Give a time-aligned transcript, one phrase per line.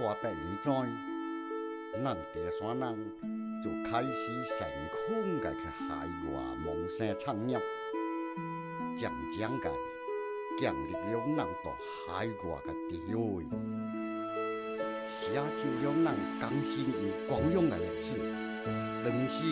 [0.00, 0.72] 过百年载，
[2.02, 2.20] 咱茶
[2.58, 3.12] 山人
[3.62, 4.10] 就开始
[4.58, 7.60] 成空个去海外谋生创业，
[8.96, 9.70] 渐渐个
[10.56, 11.76] 建立了咱到
[12.08, 13.44] 海外个地位，
[15.06, 18.20] 写就了咱更新又光荣的历史。
[19.04, 19.44] 当时，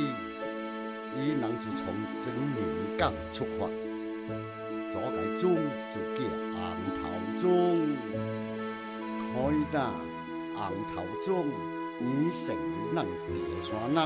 [1.14, 1.92] 伊人就从
[2.22, 3.68] 真灵港出发，
[4.88, 5.56] 左个中
[5.92, 6.58] 就叫红
[6.96, 6.98] 头
[7.38, 7.46] 中，
[9.34, 9.36] 开
[9.70, 9.92] 打
[10.58, 11.46] 红头钟，
[12.00, 12.56] 已成为
[12.94, 13.28] 咱地
[13.62, 13.96] 山人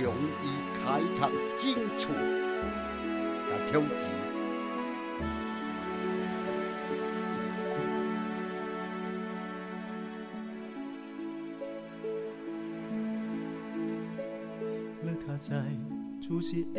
[0.00, 0.46] 勇于
[0.78, 2.12] 开拓进出
[3.48, 4.06] 个标志。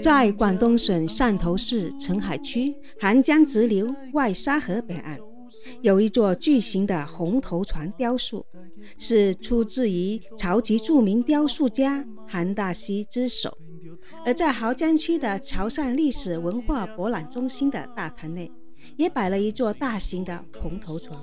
[0.02, 5.18] 在广东省汕头市澄海区涵江支流外沙河北岸，
[5.82, 8.46] 有一座巨型的红头船雕塑，
[8.98, 13.58] 是出自于潮籍著名雕塑家韩大溪之手。
[14.26, 18.52] 而在濠江区的潮汕历史文化博览中心的大堂内，
[18.96, 21.20] 也摆了一座大型的红头船。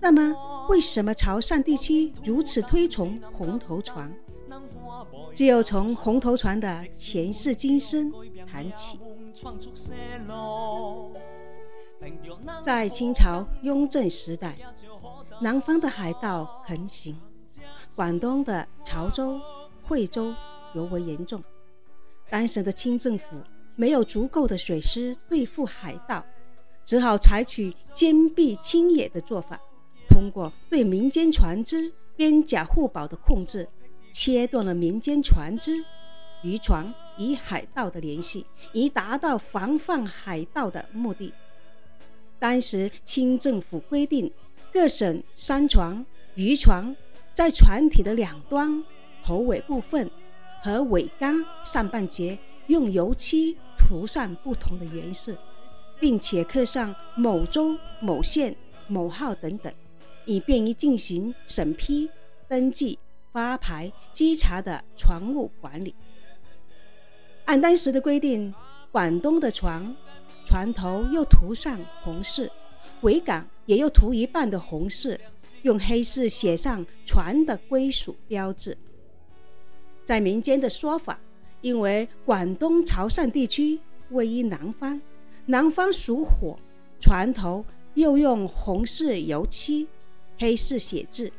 [0.00, 0.34] 那么，
[0.68, 4.12] 为什么潮汕地区如此推崇红头船？
[5.34, 8.12] 只有从红头船的前世今生
[8.46, 8.98] 谈起。
[12.62, 14.56] 在清朝雍正时代，
[15.40, 17.16] 南方的海盗横行，
[17.94, 19.40] 广东的潮州、
[19.82, 20.34] 惠州
[20.74, 21.42] 尤为严重。
[22.30, 23.24] 当时的清政府
[23.76, 26.24] 没有足够的水师对付海盗，
[26.84, 29.60] 只好采取坚壁清野的做法，
[30.08, 33.68] 通过对民间船只边甲互保的控制。
[34.14, 35.82] 切断了民间船只、
[36.42, 41.32] 渔船与海盗的联系，以达到防范海盗的目的。
[42.42, 44.28] 当时清政府规定，
[44.72, 46.04] 各省商船、
[46.34, 46.96] 渔船
[47.32, 48.82] 在船体的两端、
[49.22, 50.10] 头尾部分
[50.60, 55.36] 和桅杆上半截用油漆涂上不同的颜色，
[56.00, 58.56] 并且刻上某州、某县、
[58.88, 59.72] 某号等等，
[60.24, 62.10] 以便于进行审批、
[62.48, 62.98] 登记。
[63.30, 65.94] 发牌稽查的船务管理，
[67.46, 68.52] 按当时的规定，
[68.90, 69.96] 广东的船
[70.52, 72.46] 船头又涂上红色，
[73.00, 75.18] 桅杆也又涂一半的红色，
[75.62, 78.76] 用黑字写上船的归属标志。
[80.04, 81.18] 在民间的说法，
[81.62, 83.80] 因为广东潮汕地区
[84.10, 85.00] 位于南方，
[85.46, 86.58] 南方属火，
[87.00, 87.64] 船头
[87.94, 89.88] 又用红色油漆、
[90.36, 91.32] 黑色写字。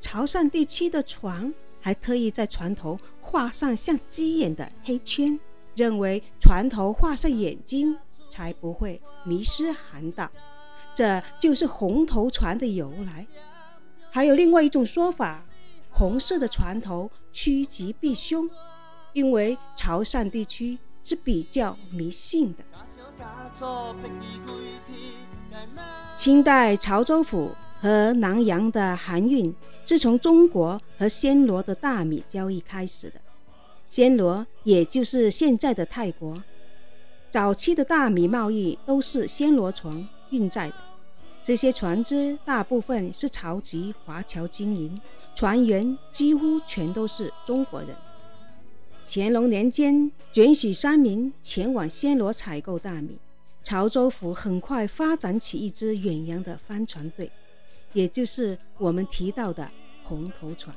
[0.00, 5.38] 潮汕地区的船还特意在船头画上像鸡眼的黑圈，
[5.76, 7.96] 认为船头画上眼睛
[8.32, 10.30] 才不会迷失航道，
[10.94, 13.26] 这就是红头船的由来。
[14.10, 15.44] 还有另外一种说法，
[15.90, 18.48] 红色的船头趋吉避凶，
[19.12, 22.64] 因为潮汕地区是比较迷信的。
[26.16, 27.50] 清代潮州府。
[27.82, 29.52] 和南洋的航运
[29.84, 33.20] 是从中国和暹罗的大米交易开始的。
[33.90, 36.32] 暹罗也就是现在的泰国，
[37.32, 40.74] 早期的大米贸易都是暹罗船运载的。
[41.42, 45.00] 这些船只大部分是潮籍华侨经营，
[45.34, 47.96] 船员几乎全都是中国人。
[49.02, 53.16] 乾隆年间，准许商民前往暹罗采购大米，
[53.62, 57.30] 潮州府很快发展起一支远洋的帆船队。
[57.94, 59.66] 也就是我们提到的
[60.04, 60.76] 红头船。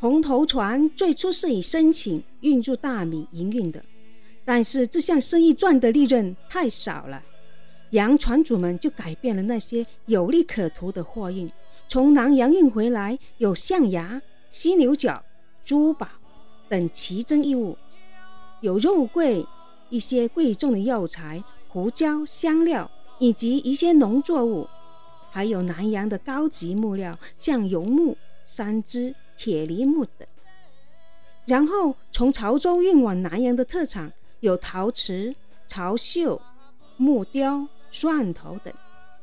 [0.00, 3.82] 红头船最初是以申请运入大米营运的，
[4.44, 7.22] 但是这项生意赚的利润太少了，
[7.90, 11.50] 洋船主们就改变了那些有利可图的货运，
[11.88, 15.22] 从南洋运回来有象牙、犀牛角、
[15.64, 16.06] 珠宝
[16.68, 17.76] 等奇珍异物，
[18.60, 19.44] 有肉桂、
[19.90, 22.90] 一些贵重的药材、胡椒、香料。
[23.20, 24.64] 以及一些农作物，
[25.32, 28.16] 还有南洋的高级木料，像油木、
[28.46, 30.28] 杉枝、铁梨木等。
[31.46, 35.34] 然后从潮州运往南洋的特产有陶瓷、
[35.66, 36.38] 潮绣、
[36.98, 38.74] 木雕、蒜头等，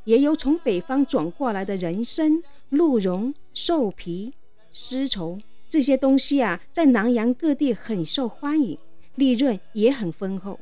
[0.06, 4.34] 也有从北方转过来的人参、鹿茸、兽皮、
[4.72, 5.38] 丝绸
[5.70, 8.76] 这些东西啊，在南洋各地很受欢迎，
[9.14, 10.60] 利润也很丰厚，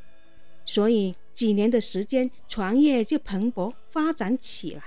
[0.66, 1.14] 所以。
[1.34, 4.84] 几年的时间，船业就蓬勃发展起来。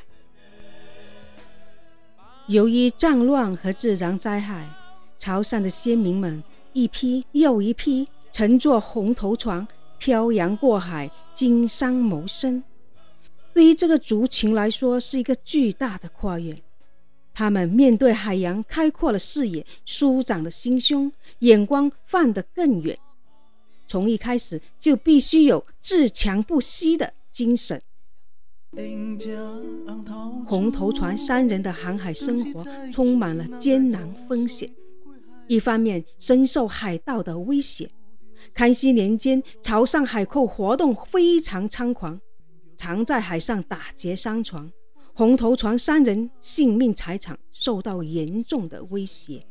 [2.48, 4.70] 由于战乱和自然灾害，
[5.18, 6.42] 潮汕的先民们
[6.72, 9.68] 一批又一批乘坐红头船
[9.98, 12.64] 漂洋过海，经商谋生。
[13.54, 16.56] 对于这个族群来说是一个巨大的跨越。
[17.34, 22.98] 他们面对海洋，开阔了视野，舒展了心胸，眼光放得更远。
[23.88, 27.82] 从一开始就必须有自强不息的精神。
[30.48, 34.72] 红头船三人的航海生活充满了艰难风险，
[35.48, 37.90] 一方面深受海盗的威胁。
[38.54, 42.22] 康熙年间，潮汕海寇活动非常猖狂，
[42.78, 44.72] 常在海上打劫商船。
[45.14, 49.46] 红头船三人性命财产受到严重的威胁。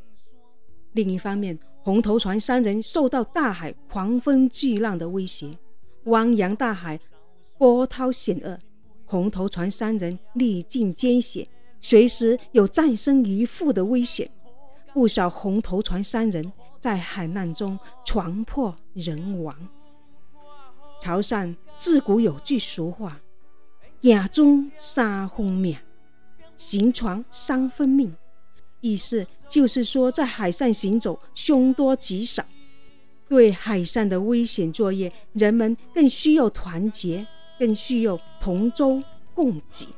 [0.92, 5.50] 另一方面，红头船三人受到大海狂风巨浪的威胁，
[6.04, 6.98] 汪洋大海
[7.58, 8.58] 波涛险恶，
[9.06, 11.46] 红头船三人历尽艰险，
[11.80, 14.28] 随时有葬身鱼腹的危险。
[14.92, 19.56] 不少红头船三人在海难中船破人亡。
[21.00, 23.20] 潮汕自古有句俗话。
[24.02, 25.76] 雅中三分命，
[26.56, 28.14] 行船三分命，
[28.80, 32.44] 意思就是说，在海上行走凶多吉少。
[33.28, 37.26] 对海上的危险作业，人们更需要团结，
[37.58, 39.02] 更需要同舟
[39.34, 39.88] 共济。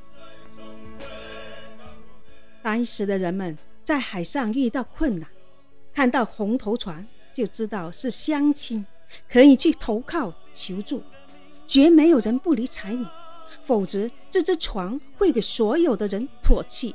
[2.62, 5.28] 当时的人们在海上遇到困难，
[5.94, 8.84] 看到红头船就知道是乡亲，
[9.28, 11.02] 可以去投靠求助，
[11.66, 13.06] 绝没有人不理睬你。
[13.64, 16.94] 否则，这只船会给所有的人唾弃，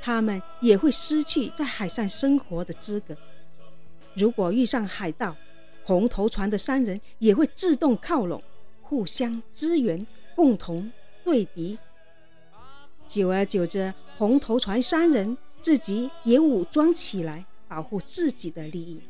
[0.00, 3.14] 他们也会失去在海上生活的资格。
[4.14, 5.36] 如果遇上海盗，
[5.84, 8.42] 红头船的三人也会自动靠拢，
[8.92, 10.92] 互相支援，共同
[11.24, 11.78] 对敌。
[13.08, 19.00] 久而久之，红头船三人自己也武装起来，保护自己的利益。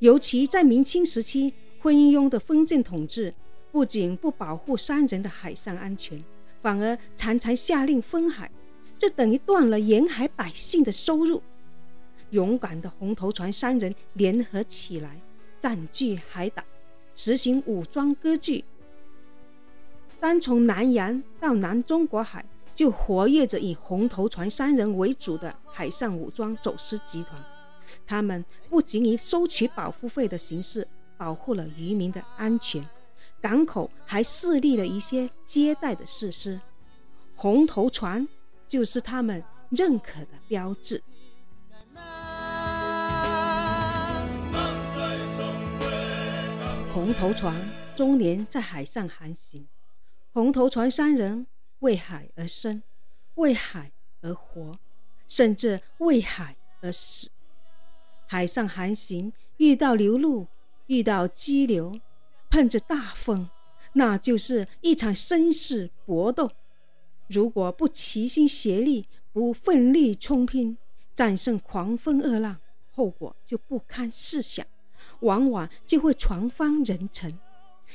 [0.00, 3.32] 尤其在明清时期，昏庸的封建统治。
[3.72, 6.22] 不仅不保护三人的海上安全，
[6.60, 8.50] 反而常常下令封海，
[8.98, 11.40] 这等于断了沿海百姓的收入。
[12.30, 15.18] 勇敢的红头船三人联合起来，
[15.58, 16.62] 占据海岛，
[17.14, 18.62] 实行武装割据。
[20.20, 22.44] 单从南洋到南中国海，
[22.74, 27.42] 就活跃着以红头船三人为主的海上武装走私集团。
[28.06, 30.86] 他们不仅以收取保护费的形式
[31.16, 32.86] 保护了渔民的安全。
[33.40, 36.60] 港口还设立了一些接待的设施，
[37.34, 38.28] 红头船
[38.68, 41.02] 就是他们认可的标志。
[46.92, 49.66] 红头船终年在海上航行，
[50.32, 51.48] 红头船三人
[51.80, 52.82] 为海而生，
[53.34, 53.90] 为海
[54.20, 54.78] 而活，
[55.26, 57.28] 甚至为海而死。
[58.26, 60.46] 海上航行，遇到流路，
[60.86, 61.98] 遇到激流。
[62.48, 63.48] 碰着大风，
[63.94, 66.50] 那就是一场生死搏斗。
[67.28, 70.78] 如果不齐心协力，不奋力冲拼，
[71.12, 72.58] 战胜狂风恶浪，
[72.92, 74.64] 后果就不堪设想，
[75.20, 77.36] 往往就会船翻人沉。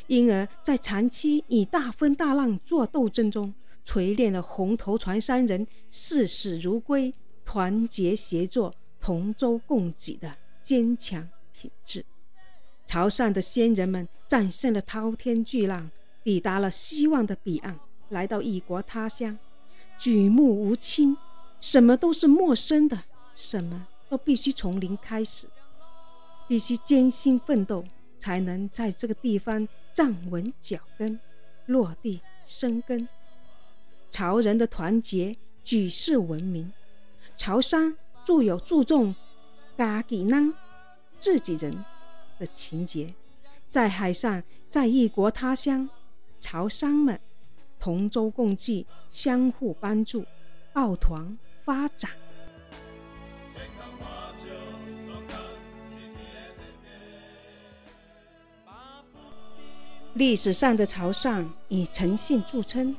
[0.08, 3.54] 因而，在长期以大风大浪做斗争中，
[3.84, 7.14] 锤炼了红头船三人视死如归、
[7.44, 12.06] 团结协作、同舟共济的坚强品质。
[12.86, 15.90] 潮汕的先人们战胜了滔天巨浪，
[16.24, 19.38] 抵达了希望的彼岸，来到异国他乡，
[19.98, 21.18] 举目无亲，
[21.60, 23.04] 什么都是陌生的，
[23.34, 25.48] 什么都必须从零开始，
[26.48, 27.84] 必须艰辛奋斗，
[28.20, 31.20] 才能在这个地方站稳脚跟，
[31.66, 33.10] 落地生根。
[34.12, 36.72] 潮人的团结，举世闻名。
[37.36, 39.16] 潮汕著有注重
[39.76, 40.54] 家己人，
[41.20, 41.84] 自己人。
[42.38, 43.16] 的情节，
[43.70, 45.90] 在海上，在异国他乡，
[46.42, 47.18] 潮商们
[47.80, 50.26] 同舟共济，相互帮助，
[50.74, 52.12] 抱团发展。
[60.16, 62.96] 历史上的潮汕以诚信著称，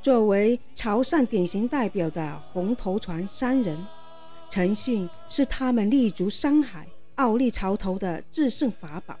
[0.00, 3.84] 作为潮汕典型代表的红头船商人，
[4.48, 6.86] 诚信是他们立足山海。
[7.16, 9.14] 傲立潮头的制胜法宝，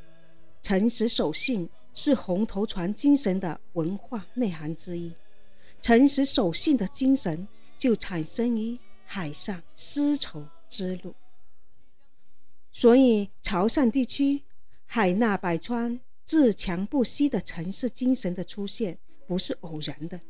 [0.62, 5.12] 诚实守信是红头船精神的文化内涵之一。
[5.82, 11.14] 诚实守信的精神就产生于海上丝绸之路。
[12.72, 14.44] 所以，潮汕地区
[14.86, 18.96] 海纳百川、自强不息的城市精神的出现
[19.26, 20.20] 不是偶然的。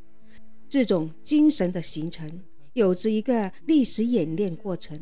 [0.67, 2.41] 这种精神的形成，
[2.73, 4.99] 有着一个历史演练过程。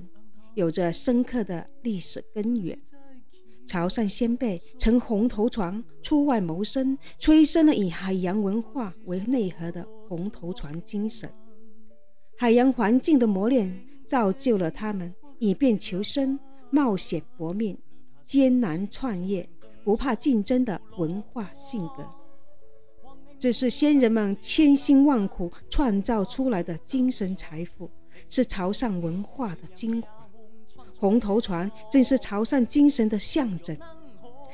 [0.56, 2.78] 有着深刻的历史根源。
[3.66, 11.32] 潮汕先辈乘红头船出外谋生，催生了以海洋文化为内核的红头船精神。
[12.38, 13.74] 海洋环境的磨练
[14.06, 16.38] 造就了他们以便求生、
[16.70, 17.78] 冒险搏命、
[18.26, 19.48] 艰难创业、
[19.90, 22.08] 不怕竞争的文化性格。
[23.40, 27.90] 这是先人们千辛万苦创造出来的精神财富，
[28.30, 30.08] 是潮汕文化的精华。
[31.00, 33.76] 红头船正是潮汕精神的象征。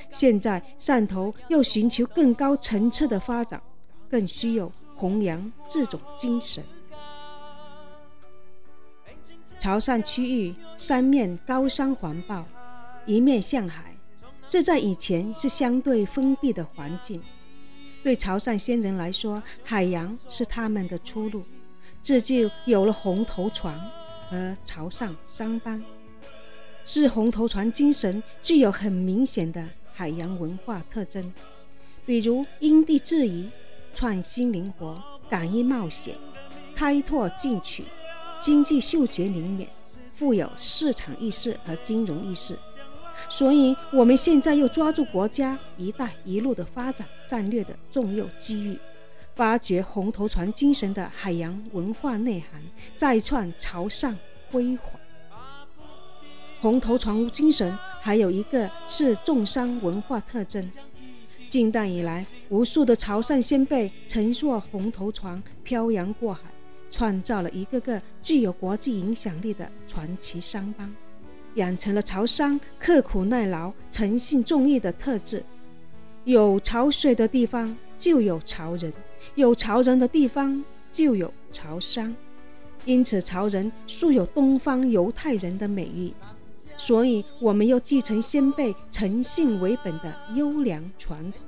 [0.09, 3.61] 现在汕头又寻求更高层次的发展，
[4.09, 6.63] 更需要弘扬这种精神。
[9.59, 12.45] 潮汕区域三面高山环抱，
[13.05, 13.94] 一面向海，
[14.47, 17.21] 这在以前是相对封闭的环境。
[18.03, 21.43] 对潮汕先人来说，海洋是他们的出路，
[22.03, 23.75] 这就有了红头船
[24.29, 25.83] 和潮汕商帮，
[26.83, 31.33] 是红头船精神具有很明显的海洋文化特征，
[32.05, 33.49] 比如因地制宜、
[33.95, 36.15] 创新灵活、敢于冒险、
[36.75, 37.85] 开拓进取、
[38.39, 39.67] 经济嗅觉灵敏、
[40.11, 42.55] 富有市场意识和金融意识。
[43.29, 48.79] 所以，我们现在又抓住国家“一带一路”的发展战略的重要机遇，
[49.35, 52.61] 发掘红头船精神的海洋文化内涵，
[52.97, 54.15] 再创潮汕
[54.51, 54.91] 辉煌。
[56.61, 60.67] 红头船精神还有一个是重商文化特征。
[61.47, 66.41] 近代以来，无数的潮汕先辈乘坐红头船漂洋过海，
[66.89, 70.91] 创造了一个个具有国际影响力的传奇商帮。
[71.55, 75.43] 养成了潮商刻苦耐劳、诚信重义的特质。
[76.23, 78.91] 有潮水的地方就有潮人，
[79.35, 82.15] 有潮人的地方就有潮商。
[82.85, 86.13] 因此，潮人素有“东方犹太人”的美誉。
[86.77, 91.41] 所以，我们要继承先辈诚信为本的优良传统。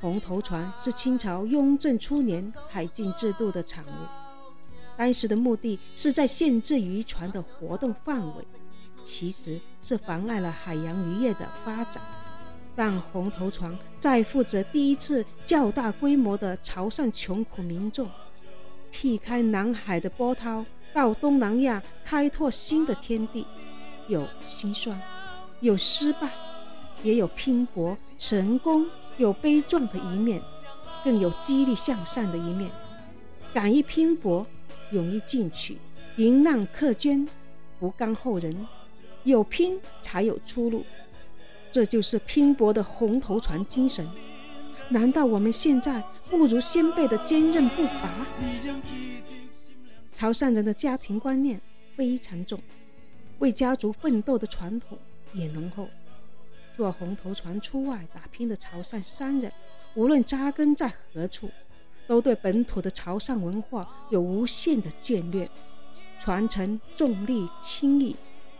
[0.00, 4.25] 红头船是清朝雍正初年海禁制度的产物。
[4.96, 8.44] 当时的目的是在限制渔船的活动范围，
[9.04, 12.02] 其实是妨碍了海洋渔业的发展。
[12.74, 18.06] 但红头船在负责第一次较大规模的潮汕穷苦民众
[18.90, 23.46] 劈开南海的波涛，到东南亚开拓新的天地，
[24.08, 24.98] 有心酸，
[25.60, 26.30] 有失败，
[27.02, 28.86] 也有拼搏成功，
[29.18, 30.42] 有悲壮的一面，
[31.04, 32.70] 更有激励向上的一面。
[33.52, 34.46] 敢于拼搏。
[34.92, 35.78] 勇于进取，
[36.16, 37.26] 迎难克捐，
[37.78, 38.66] 不甘后人，
[39.24, 40.84] 有拼才有出路，
[41.72, 44.08] 这就是拼搏的红头船精神。
[44.88, 48.26] 难道我们现在不如先辈的坚韧不拔？
[50.14, 51.60] 潮汕人的家庭观念
[51.96, 52.58] 非常重，
[53.40, 54.96] 为家族奋斗的传统
[55.32, 55.88] 也浓厚。
[56.76, 59.50] 坐红头船出外打拼的潮汕商人，
[59.94, 61.50] 无论扎根在何处。
[62.06, 65.48] 都对本土的潮汕文化有无限的眷恋，
[66.18, 68.16] 传承重利轻义、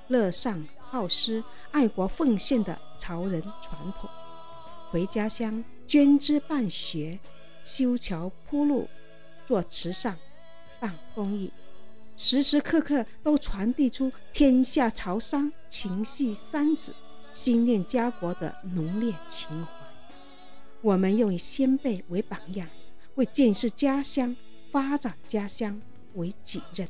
[0.09, 4.09] 乐善好施、爱国奉献的潮人传统。
[4.91, 7.19] 回家乡捐资办学、
[7.63, 8.89] 修桥铺路、
[9.47, 10.17] 做慈善、
[10.79, 11.51] 办公益，
[12.17, 16.95] 时时刻刻都传递出天下潮汕情系三子、
[17.33, 19.73] 心念家国的浓烈情怀。
[20.83, 22.67] 我们用以先辈为榜样。
[23.17, 24.35] 为建设家乡、
[24.71, 25.81] 发展家乡
[26.15, 26.89] 为己任。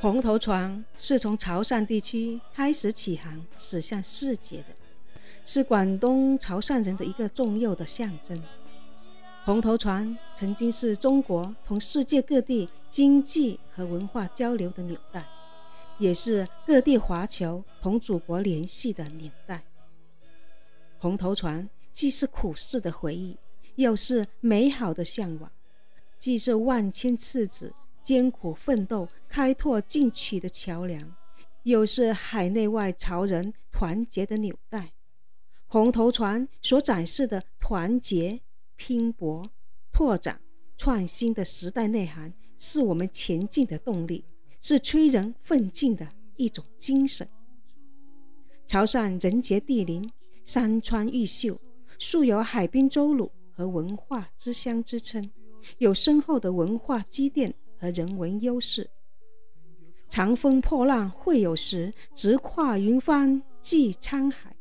[0.00, 4.66] 红头船是从潮汕地区开始起航驶向世界的，
[5.44, 8.42] 是广东潮汕人的一个重要的象征。
[9.44, 15.24] 红头船曾经是中国同世界各地经济和文化交流的纽带，
[15.98, 19.62] 也是各地华侨同祖国联系的纽带。
[20.98, 23.36] 红头船既是苦事的回忆。
[23.76, 25.50] 又是美好的向往，
[26.18, 31.14] 既是万千次子艰苦奋斗、开拓进取的桥梁，
[31.62, 34.92] 又是海内外潮人团结的纽带。
[35.66, 38.40] 红头船所展示的团结、
[38.76, 39.50] 拼搏、
[39.90, 40.40] 拓展、
[40.76, 44.24] 创新的时代内涵，是我们前进的动力，
[44.60, 47.26] 是催人奋进的一种精神。
[48.66, 50.10] 潮汕人杰地灵，
[50.44, 51.58] 山川毓秀，
[51.98, 53.32] 素有“海滨州鲁”。
[53.54, 55.30] 和文化之乡之称，
[55.78, 58.90] 有深厚的文化积淀和人文优势。
[60.08, 64.54] 长风破浪会有时，直跨云帆济沧海。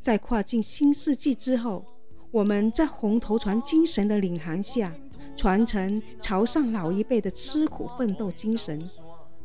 [0.00, 1.84] 在跨进新世纪之后，
[2.30, 4.94] 我们在红头船精神的领航下，
[5.36, 8.82] 传承潮汕老一辈的吃苦奋斗精神，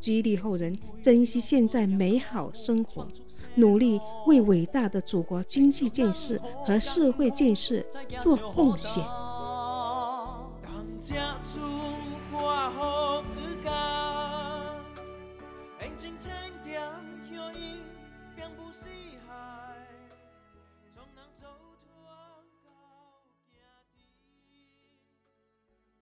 [0.04, 3.08] 激励后人珍惜现在美好生活，
[3.54, 7.82] 努力为伟大的祖国经济建设和社会建设
[8.22, 9.02] 做贡献。